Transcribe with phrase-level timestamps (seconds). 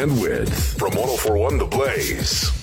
[0.00, 2.59] Local bandwidth from 1041 The Blaze.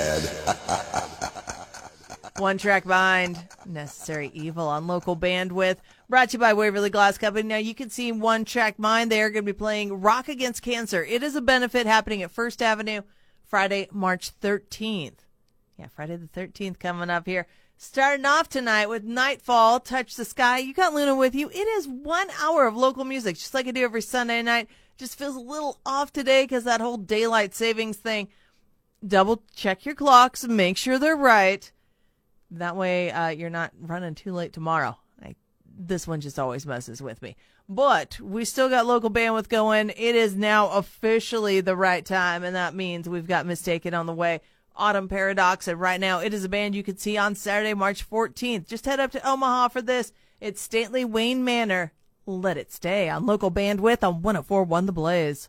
[0.00, 0.22] Bad.
[2.38, 5.76] One track behind Necessary Evil on local bandwidth.
[6.08, 7.46] Brought to you by Waverly Glass Company.
[7.46, 9.12] Now you can see one track mind.
[9.12, 11.04] They are going to be playing Rock Against Cancer.
[11.04, 13.02] It is a benefit happening at First Avenue
[13.44, 15.18] Friday, March 13th.
[15.78, 17.46] Yeah, Friday the 13th coming up here.
[17.76, 20.58] Starting off tonight with Nightfall, Touch the Sky.
[20.58, 21.50] You got Luna with you.
[21.50, 24.68] It is one hour of local music, just like I do every Sunday night.
[24.96, 28.28] Just feels a little off today because that whole daylight savings thing.
[29.06, 31.70] Double check your clocks, make sure they're right.
[32.50, 34.98] That way, uh, you're not running too late tomorrow.
[35.22, 37.36] I, this one just always messes with me.
[37.68, 39.90] But we still got local bandwidth going.
[39.90, 44.12] It is now officially the right time, and that means we've got Mistaken on the
[44.12, 44.40] way.
[44.76, 48.08] Autumn Paradox, and right now it is a band you can see on Saturday, March
[48.08, 48.66] 14th.
[48.66, 50.12] Just head up to Omaha for this.
[50.40, 51.92] It's Stately Wayne Manor.
[52.26, 55.48] Let it stay on local bandwidth on 1041 The Blaze.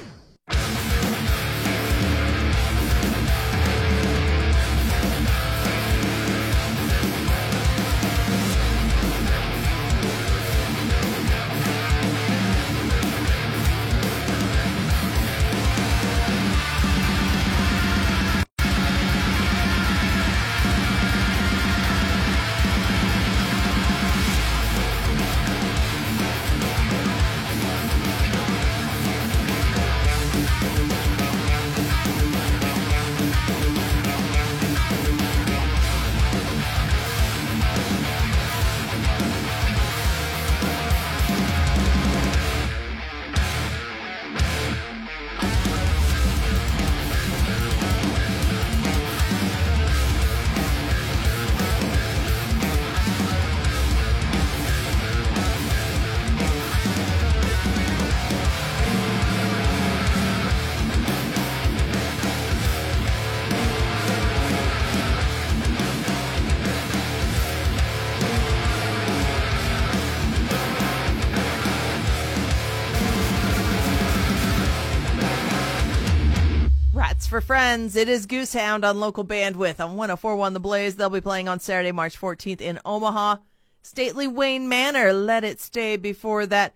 [77.31, 77.95] For friends.
[77.95, 80.97] It is Goosehound on local bandwidth on 1041 The Blaze.
[80.97, 83.37] They'll be playing on Saturday, March 14th in Omaha.
[83.83, 86.75] Stately Wayne Manor, Let It Stay before that.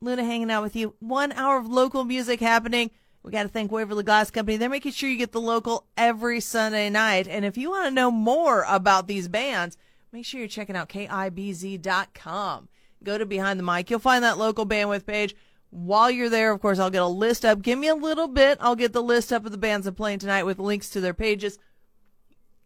[0.00, 0.94] Luna hanging out with you.
[0.98, 2.90] One hour of local music happening.
[3.22, 4.56] We got to thank Waverly Glass Company.
[4.56, 7.28] They're making sure you get the local every Sunday night.
[7.28, 9.78] And if you want to know more about these bands,
[10.10, 12.68] make sure you're checking out KIBZ.com.
[13.04, 13.90] Go to Behind the Mic.
[13.90, 15.36] You'll find that local bandwidth page.
[15.70, 17.62] While you're there, of course, I'll get a list up.
[17.62, 18.58] Give me a little bit.
[18.60, 21.14] I'll get the list up of the bands I'm playing tonight with links to their
[21.14, 21.58] pages.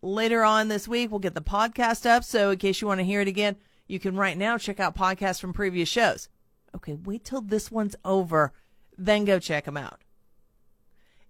[0.02, 2.24] Later on this week, we'll get the podcast up.
[2.24, 3.56] So in case you want to hear it again,
[3.88, 6.28] you can right now check out podcasts from previous shows.
[6.74, 8.52] Okay, wait till this one's over,
[8.96, 10.00] then go check them out.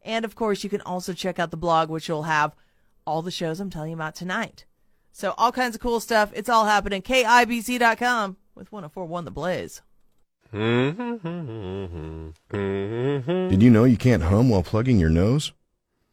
[0.02, 2.54] And of course, you can also check out the blog, which will have
[3.06, 4.64] all the shows I'm telling you about tonight.
[5.12, 6.32] So all kinds of cool stuff.
[6.34, 7.02] It's all happening.
[7.02, 9.82] KIBZ.com with 1041 The Blaze.
[10.52, 12.28] Mm-hmm.
[13.48, 15.52] Did you know you can't hum while plugging your nose?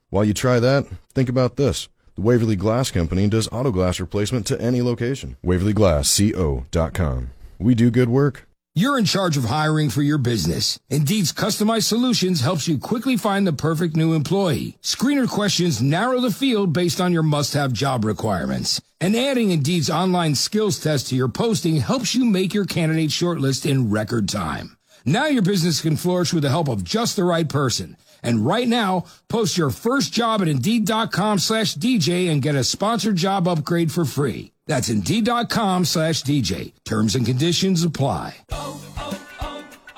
[0.10, 1.90] While you try that, think about this.
[2.16, 5.38] The Waverly Glass Company does auto glass replacement to any location.
[5.46, 7.32] WaverlyGlassCO.com.
[7.60, 8.49] We do good work.
[8.80, 10.80] You're in charge of hiring for your business.
[10.90, 14.78] Indeed's customized solutions helps you quickly find the perfect new employee.
[14.82, 18.80] Screener questions narrow the field based on your must-have job requirements.
[19.02, 23.70] And adding Indeed's online skills test to your posting helps you make your candidate shortlist
[23.70, 24.78] in record time.
[25.04, 27.98] Now your business can flourish with the help of just the right person.
[28.24, 33.18] And right now, post your first job at Indeed.com slash DJ and get a sponsored
[33.18, 34.54] job upgrade for free.
[34.70, 36.74] That's Indeed.com slash DJ.
[36.86, 38.36] Terms and conditions apply.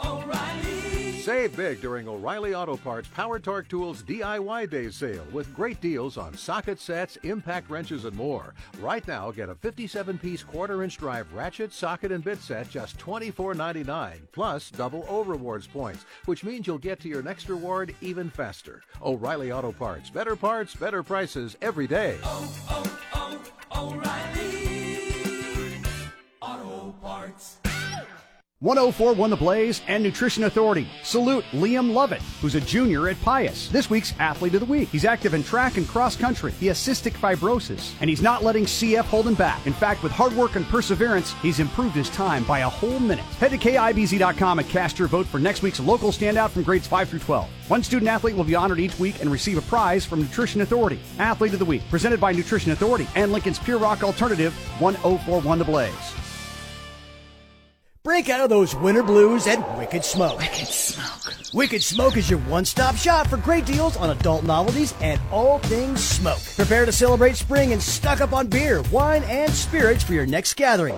[0.01, 5.81] o'reilly Save big during O'Reilly Auto Parts Power Torque Tools DIY Day sale with great
[5.81, 8.53] deals on socket sets, impact wrenches, and more.
[8.79, 12.97] Right now, get a 57 piece quarter inch drive ratchet, socket, and bit set just
[12.97, 18.29] $24.99 plus double O rewards points, which means you'll get to your next reward even
[18.29, 18.83] faster.
[19.03, 20.09] O'Reilly Auto Parts.
[20.09, 22.17] Better parts, better prices every day.
[22.23, 24.40] Oh, oh, oh,
[28.61, 30.87] 1041 The Blaze and Nutrition Authority.
[31.01, 33.69] Salute Liam Lovett, who's a junior at Pius.
[33.69, 34.87] This week's Athlete of the Week.
[34.89, 36.51] He's active in track and cross country.
[36.59, 39.65] He has cystic fibrosis, and he's not letting CF hold him back.
[39.65, 43.25] In fact, with hard work and perseverance, he's improved his time by a whole minute.
[43.39, 47.09] Head to KIBZ.com and cast your vote for next week's local standout from grades 5
[47.09, 47.49] through 12.
[47.67, 50.99] One student athlete will be honored each week and receive a prize from Nutrition Authority.
[51.17, 55.65] Athlete of the Week, presented by Nutrition Authority and Lincoln's Pure Rock Alternative, 1041 The
[55.65, 56.20] Blaze.
[58.03, 60.39] Break out of those winter blues and Wicked Smoke.
[60.39, 61.53] Wicked Smoke.
[61.53, 66.03] Wicked Smoke is your one-stop shop for great deals on adult novelties and all things
[66.03, 66.39] smoke.
[66.55, 70.55] Prepare to celebrate spring and stock up on beer, wine, and spirits for your next
[70.55, 70.97] gathering.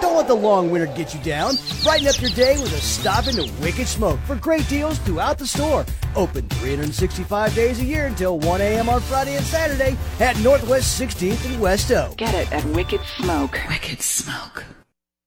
[0.00, 1.56] Don't let the long winter get you down.
[1.82, 5.46] Brighten up your day with a stop into Wicked Smoke for great deals throughout the
[5.46, 5.84] store.
[6.16, 8.88] Open 365 days a year until 1 a.m.
[8.88, 12.14] on Friday and Saturday at Northwest 16th and West O.
[12.16, 13.58] Get it at Wicked Smoke.
[13.68, 14.64] Wicked Smoke.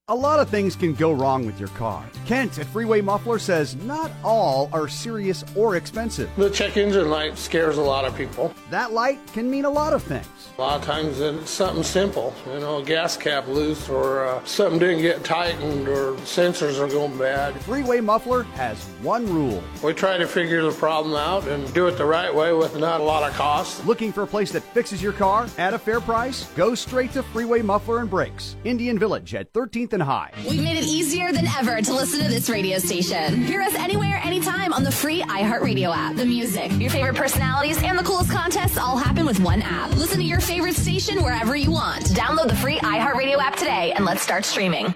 [0.10, 2.02] A lot of things can go wrong with your car.
[2.26, 6.30] Kent at Freeway Muffler says not all are serious or expensive.
[6.38, 8.54] The check engine light scares a lot of people.
[8.70, 10.26] That light can mean a lot of things.
[10.58, 14.46] A lot of times it's something simple, you know, a gas cap loose or uh,
[14.46, 17.60] something didn't get tightened or sensors are going bad.
[17.64, 19.62] Freeway Muffler has one rule.
[19.84, 23.02] We try to figure the problem out and do it the right way with not
[23.02, 23.86] a lot of cost.
[23.86, 26.46] Looking for a place that fixes your car at a fair price?
[26.56, 30.32] Go straight to Freeway Muffler and Brakes, Indian Village at 13th and High.
[30.48, 33.44] We've made it easier than ever to listen to this radio station.
[33.44, 36.16] Hear us anywhere, anytime on the free iHeartRadio app.
[36.16, 39.92] The music, your favorite personalities, and the coolest contests all happen with one app.
[39.96, 42.06] Listen to your favorite station wherever you want.
[42.06, 44.94] Download the free iHeartRadio app today and let's start streaming.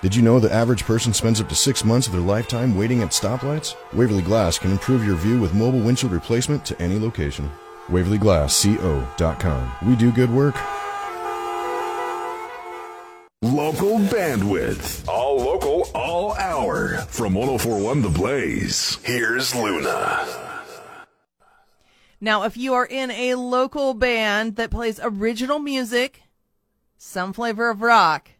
[0.00, 3.02] Did you know the average person spends up to six months of their lifetime waiting
[3.02, 3.76] at stoplights?
[3.92, 7.48] Waverly Glass can improve your view with mobile windshield replacement to any location.
[7.88, 9.72] WaverlyGlassCO.com.
[9.86, 10.56] We do good work.
[13.42, 15.08] Local bandwidth.
[15.08, 16.98] All local, all hour.
[17.08, 20.28] From 1041 The Blaze, here's Luna.
[22.20, 26.22] Now, if you are in a local band that plays original music,
[26.96, 28.30] some flavor of rock,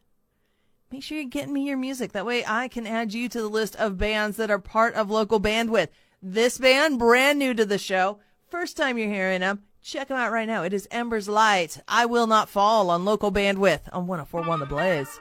[0.92, 2.12] make sure you're getting me your music.
[2.12, 5.10] That way I can add you to the list of bands that are part of
[5.10, 5.88] local bandwidth.
[6.22, 10.32] This band, brand new to the show, first time you're hearing them, check them out
[10.32, 10.62] right now.
[10.62, 11.80] It is Embers Light.
[11.88, 15.20] I Will Not Fall on local bandwidth on 1041 The Blaze.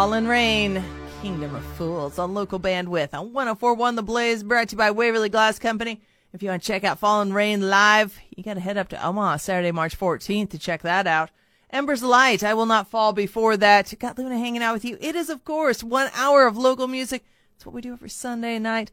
[0.00, 0.82] Fallen Rain,
[1.20, 5.28] Kingdom of Fools on local bandwidth on 1041 The Blaze, brought to you by Waverly
[5.28, 6.00] Glass Company.
[6.32, 9.06] If you want to check out Fallen Rain live, you got to head up to
[9.06, 11.28] Omaha Saturday, March 14th to check that out.
[11.68, 13.92] Embers Light, I Will Not Fall Before That.
[13.98, 14.96] Got Luna hanging out with you.
[15.02, 17.22] It is, of course, one hour of local music.
[17.54, 18.90] It's what we do every Sunday night.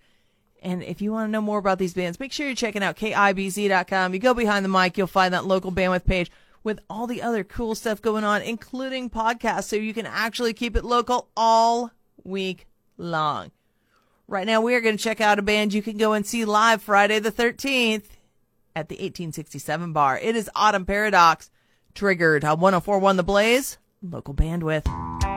[0.62, 2.98] And if you want to know more about these bands, make sure you're checking out
[2.98, 4.14] KIBZ.com.
[4.14, 6.30] You go behind the mic, you'll find that local bandwidth page
[6.64, 10.76] with all the other cool stuff going on, including podcasts, so you can actually keep
[10.76, 11.92] it local all
[12.24, 12.68] week
[12.98, 13.52] long.
[14.28, 16.44] Right now, we are going to check out a band you can go and see
[16.44, 18.06] live Friday the 13th
[18.76, 20.20] at the 1867 bar.
[20.20, 21.50] It is Autumn Paradox,
[21.94, 25.37] triggered on 1041 The Blaze, local bandwidth.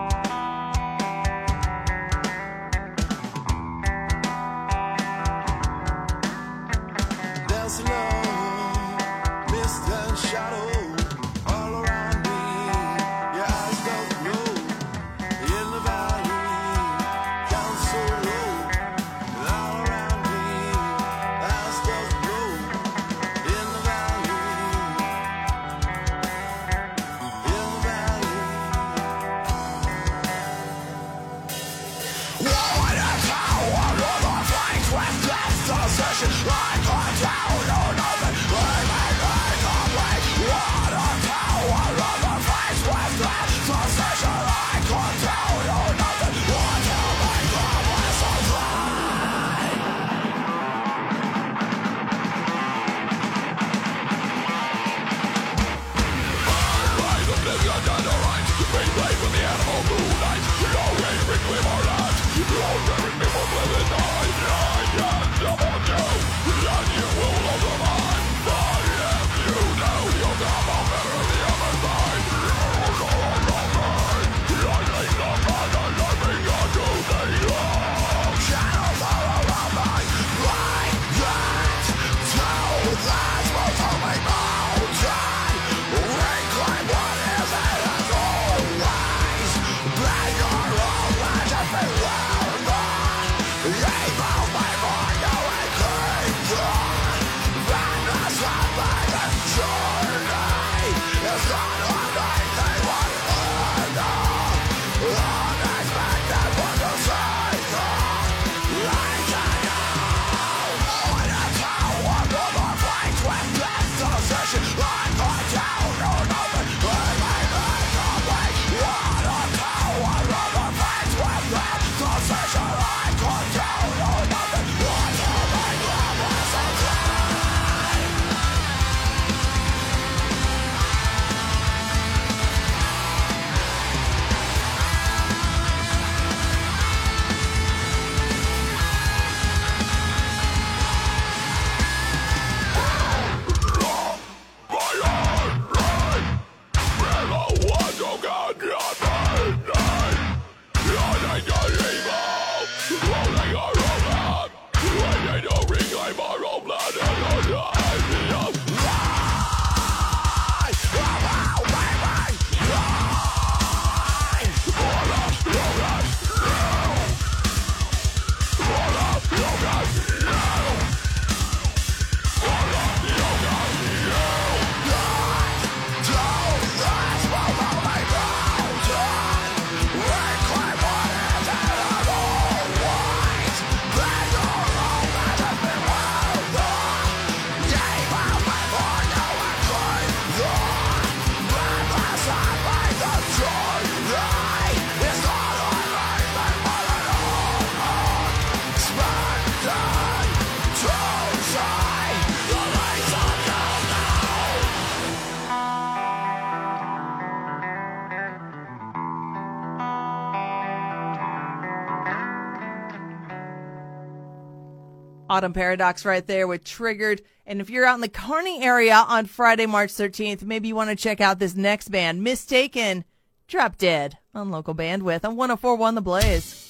[215.41, 217.23] Autumn Paradox right there with Triggered.
[217.47, 220.91] And if you're out in the Kearney area on Friday, March 13th, maybe you want
[220.91, 223.07] to check out this next band, Mistaken,
[223.49, 226.70] Drop Dead on local bandwidth on 1041 The Blaze.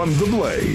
[0.00, 0.69] won the blade.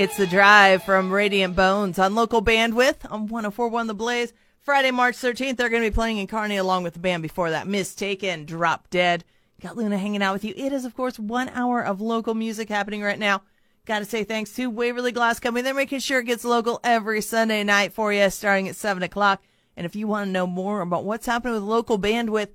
[0.00, 4.32] It's the drive from Radiant Bones on local bandwidth on 1041 The Blaze.
[4.58, 7.50] Friday, March 13th, they're going to be playing in Kearney along with the band before
[7.50, 9.24] that, Mistaken, Drop Dead.
[9.60, 10.54] Got Luna hanging out with you.
[10.56, 13.42] It is, of course, one hour of local music happening right now.
[13.84, 15.62] Got to say thanks to Waverly Glass Company.
[15.62, 19.42] They're making sure it gets local every Sunday night for you, starting at 7 o'clock.
[19.76, 22.48] And if you want to know more about what's happening with local bandwidth,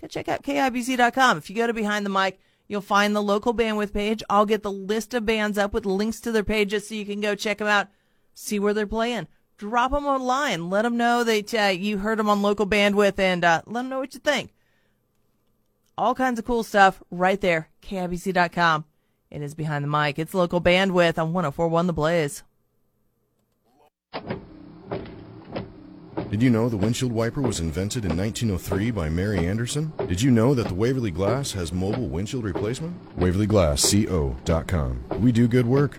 [0.00, 1.38] go check out KIBZ.com.
[1.38, 2.38] If you go to Behind the Mic,
[2.68, 4.22] you'll find the local bandwidth page.
[4.30, 7.20] I'll get the list of bands up with links to their pages so you can
[7.20, 7.88] go check them out,
[8.34, 9.28] see where they're playing.
[9.58, 10.70] Drop them a line.
[10.70, 13.90] Let them know that uh, you heard them on local bandwidth and uh, let them
[13.90, 14.52] know what you think.
[15.96, 17.68] All kinds of cool stuff right there.
[17.82, 18.84] KIBZ.com.
[19.30, 20.18] It is Behind the Mic.
[20.18, 22.42] It's local bandwidth on 1041 The Blaze.
[26.32, 29.92] Did you know the windshield wiper was invented in 1903 by Mary Anderson?
[30.08, 32.96] Did you know that the Waverly Glass has mobile windshield replacement?
[33.18, 35.04] WaverlyGlassCO.com.
[35.20, 35.98] We do good work.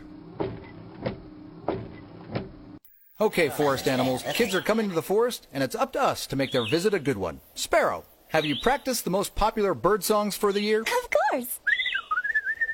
[3.22, 6.36] Okay, forest animals, kids are coming to the forest, and it's up to us to
[6.36, 7.40] make their visit a good one.
[7.54, 10.82] Sparrow, have you practiced the most popular bird songs for the year?
[10.82, 11.60] Of course.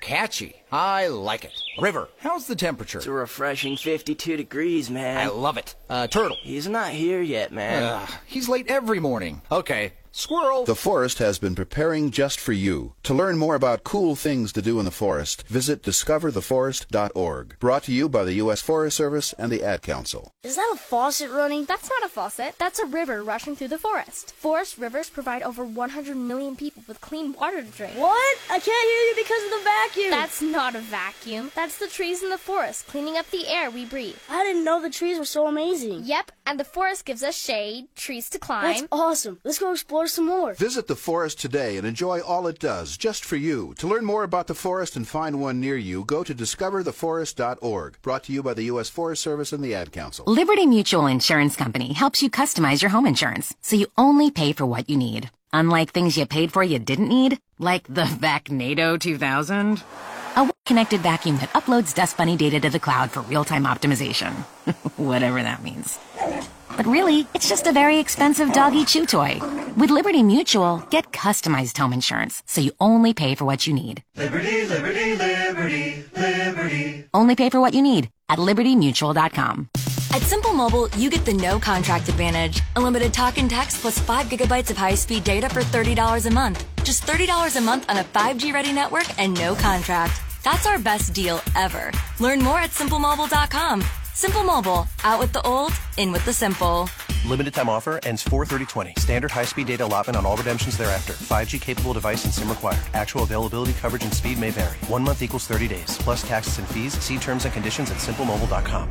[0.02, 0.56] Catchy.
[0.72, 1.52] I like it.
[1.80, 3.00] River, how's the temperature?
[3.00, 5.18] It's a refreshing 52 degrees, man.
[5.18, 5.76] I love it.
[5.89, 6.38] Uh, Turtle.
[6.41, 7.84] He's not here yet, man.
[7.84, 9.41] Ugh, he's late every morning.
[9.52, 9.93] Okay.
[10.12, 10.66] Squirrel.
[10.66, 12.93] The forest has been preparing just for you.
[13.03, 17.60] To learn more about cool things to do in the forest, visit discovertheforest.org.
[17.60, 18.62] Brought to you by the U.S.
[18.62, 20.32] Forest Service and the Ad Council.
[20.43, 21.66] Is that a faucet running?
[21.66, 22.55] That's not a faucet.
[22.57, 24.34] That's a river rushing through the forest.
[24.36, 27.97] Forest rivers provide over 100 million people with clean water to drink.
[27.97, 28.38] What?
[28.49, 30.12] I can't hear you because of the vacuum.
[30.12, 31.51] That's not a vacuum.
[31.55, 34.16] That's the trees in the forest cleaning up the air we breathe.
[34.30, 36.01] I didn't know the trees were so amazing.
[36.03, 38.64] Yep, and the forest gives us shade, trees to climb.
[38.64, 39.39] That's awesome.
[39.43, 40.54] Let's go explore some more.
[40.54, 43.74] Visit the forest today and enjoy all it does just for you.
[43.78, 48.02] To learn more about the forest and find one near you, go to discovertheforest.org.
[48.02, 48.89] Brought to you by the U.S.
[48.89, 50.26] Forest Service and the Ad Council.
[50.28, 54.66] Liberty Mutual Insurance Company helps you customize your home insurance so you only pay for
[54.66, 55.30] what you need.
[55.52, 59.84] Unlike things you paid for you didn't need, like the Vacnado 2000.
[60.36, 64.34] A connected vacuum that uploads Dust Bunny data to the cloud for real-time optimization.
[64.97, 65.97] Whatever that means.
[66.80, 69.41] But really, it's just a very expensive doggy chew toy.
[69.75, 74.01] With Liberty Mutual, get customized home insurance so you only pay for what you need.
[74.15, 77.03] Liberty, liberty, liberty, liberty.
[77.13, 79.67] Only pay for what you need at libertymutual.com.
[80.13, 82.61] At Simple Mobile, you get the no contract advantage.
[82.77, 86.65] Unlimited talk and text plus 5 gigabytes of high speed data for $30 a month.
[86.86, 90.21] Just $30 a month on a 5G ready network and no contract.
[90.45, 91.91] That's our best deal ever.
[92.21, 93.84] Learn more at simplemobile.com.
[94.20, 96.89] Simple Mobile, out with the old, in with the simple.
[97.26, 98.95] Limited time offer ends 43020.
[98.97, 101.13] Standard high speed data allotment on all redemptions thereafter.
[101.13, 102.82] 5G capable device and SIM required.
[102.93, 104.76] Actual availability, coverage, and speed may vary.
[104.89, 105.97] One month equals 30 days.
[106.01, 106.91] Plus taxes and fees.
[106.99, 108.89] See terms and conditions at simplemobile.com.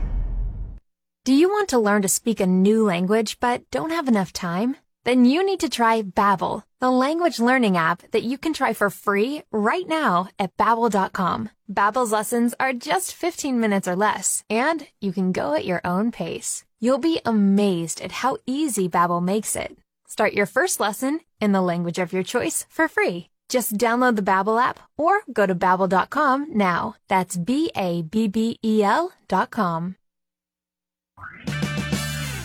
[1.26, 4.76] Do you want to learn to speak a new language but don't have enough time?
[5.04, 8.90] Then you need to try Babbel, the language learning app that you can try for
[8.90, 11.50] free right now at babbel.com.
[11.72, 16.10] Babbel's lessons are just 15 minutes or less, and you can go at your own
[16.10, 16.64] pace.
[16.80, 19.76] You'll be amazed at how easy Babbel makes it.
[20.06, 23.28] Start your first lesson in the language of your choice for free.
[23.48, 26.96] Just download the Babbel app or go to babbel.com now.
[27.08, 29.96] That's B A B B E L dot com.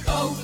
[0.07, 0.42] Oh,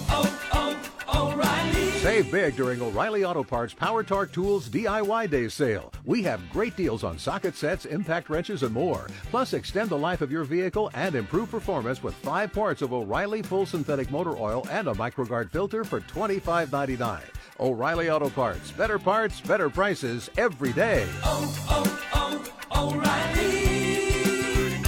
[2.19, 5.89] Save big during O'Reilly Auto Parts Power Torque Tools DIY Day sale.
[6.03, 9.07] We have great deals on socket sets, impact wrenches, and more.
[9.31, 13.41] Plus, extend the life of your vehicle and improve performance with five parts of O'Reilly
[13.41, 17.21] full synthetic motor oil and a MicroGard filter for $25.99.
[17.57, 18.69] O'Reilly Auto Parts.
[18.71, 21.07] Better parts, better prices every day.
[21.23, 22.43] oh, oh,
[22.75, 24.83] oh O'Reilly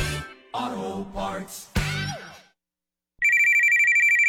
[0.53, 1.70] Auto Parts.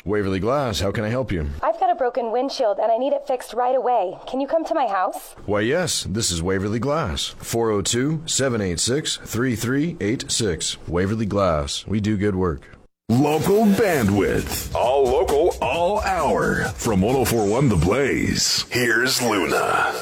[0.04, 1.48] Waverly Glass, how can I help you?
[1.62, 4.18] I've got a broken windshield and I need it fixed right away.
[4.26, 5.34] Can you come to my house?
[5.46, 7.36] Why, yes, this is Waverly Glass.
[7.38, 10.78] 402 786 3386.
[10.88, 11.86] Waverly Glass.
[11.86, 12.62] We do good work.
[13.10, 14.74] Local bandwidth.
[14.74, 16.64] All local, all hour.
[16.74, 19.94] From 1041 The Blaze, here's Luna.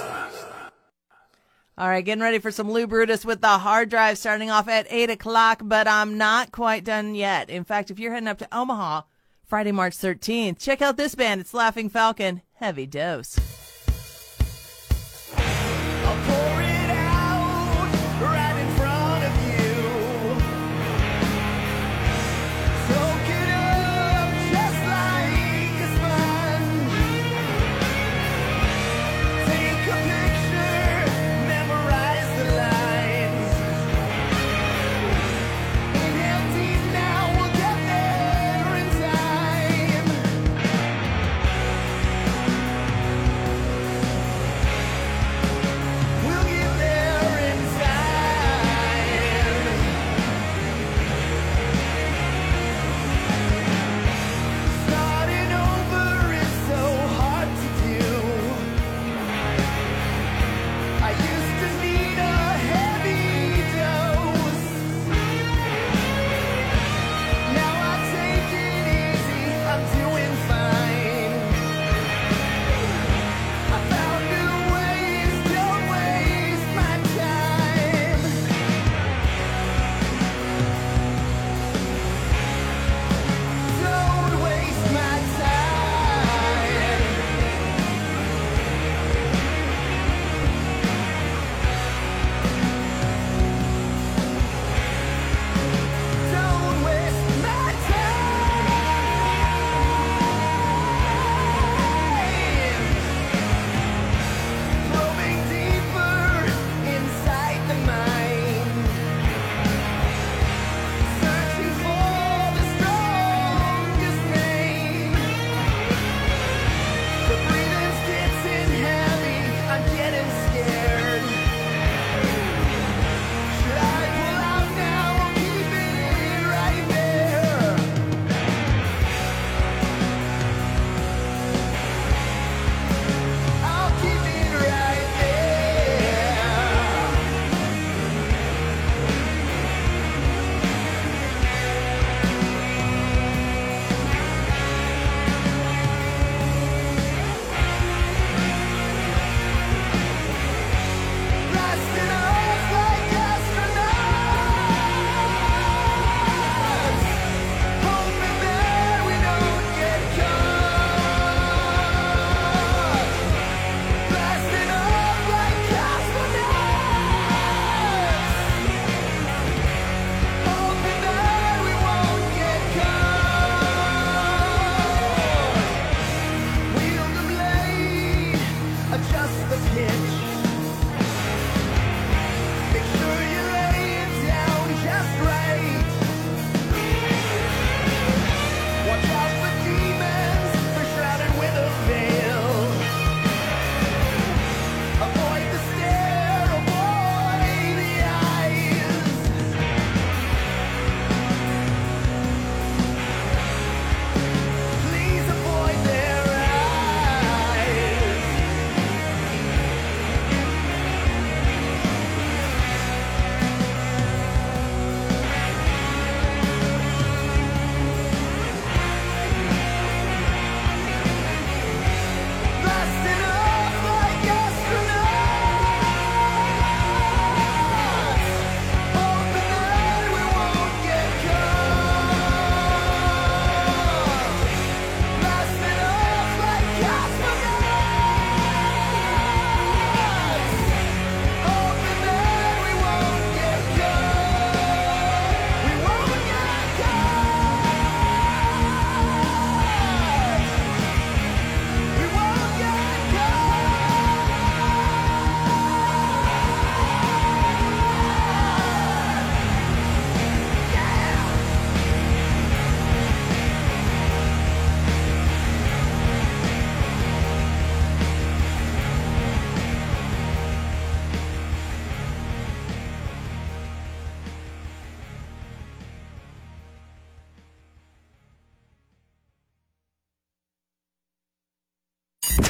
[1.77, 4.87] All right, getting ready for some Lou Brutus with the hard drive starting off at
[4.89, 7.51] 8 o'clock, but I'm not quite done yet.
[7.51, 9.03] In fact, if you're heading up to Omaha
[9.51, 11.41] Friday, March 13th, check out this band.
[11.41, 13.60] It's Laughing Falcon, Heavy Dose.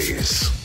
[0.00, 0.59] Fridays.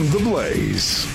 [0.00, 1.09] on the blaze.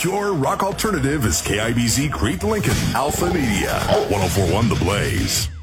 [0.00, 3.78] pure rock alternative is KIBZ Crete Lincoln, Alpha Media,
[4.08, 5.59] 1041 The Blaze.